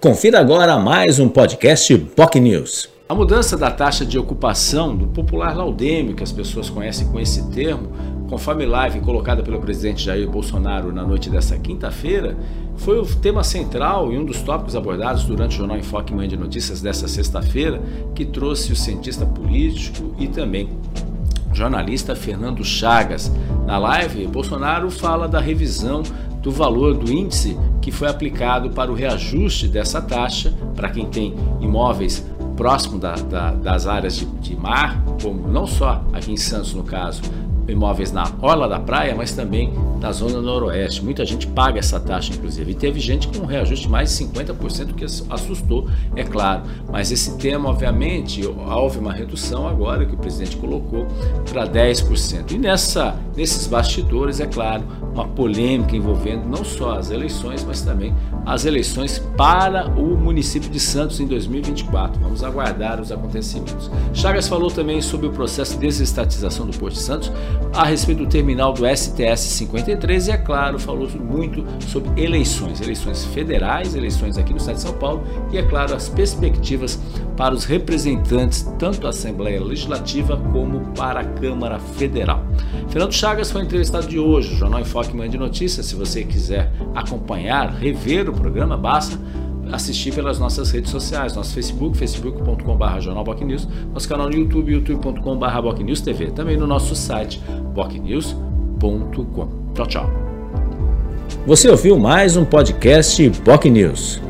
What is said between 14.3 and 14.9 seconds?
tópicos